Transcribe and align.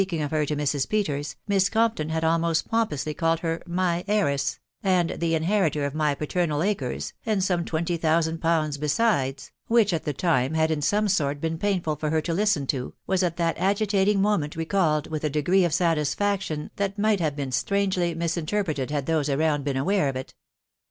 ing 0.11 0.19
of 0.23 0.31
her 0.31 0.47
to 0.47 0.55
Mrs. 0.55 0.89
Peters, 0.89 1.35
Miss 1.47 1.69
Compton 1.69 2.09
had 2.09 2.23
almost 2.23 2.67
pomp 2.67 2.91
ously 2.91 3.13
called 3.13 3.41
her 3.41 3.61
"my 3.67 4.03
heiress/' 4.07 4.57
and 4.81 5.11
"the 5.11 5.35
inheritor 5.35 5.85
of 5.85 5.93
my 5.93 6.15
paternal 6.15 6.63
acres, 6.63 7.13
and 7.23 7.43
some 7.43 7.63
twenty 7.63 7.97
thousand 7.97 8.39
pounds 8.39 8.79
beside," 8.79 9.43
which 9.67 9.93
at 9.93 10.03
the 10.03 10.11
time 10.11 10.55
had 10.55 10.71
in 10.71 10.81
some 10.81 11.07
sort 11.07 11.39
been 11.39 11.59
painful 11.59 11.95
for 11.95 12.09
her 12.09 12.19
to 12.21 12.33
listen 12.33 12.65
to,, 12.65 12.95
was 13.05 13.21
at 13.21 13.37
that 13.37 13.55
agitating 13.59 14.19
moment 14.19 14.55
recalled 14.55 15.05
with 15.05 15.23
a 15.23 15.29
degree 15.29 15.63
of 15.63 15.71
satisfaction 15.71 16.71
that 16.77 16.97
might 16.97 17.19
have 17.19 17.35
been 17.35 17.51
strangely 17.51 18.15
misinterpreted 18.15 18.89
had 18.89 19.05
those 19.05 19.29
around 19.29 19.59
her 19.59 19.65
been 19.65 19.77
aware 19.77 20.09
of 20.09 20.15
it. 20.15 20.33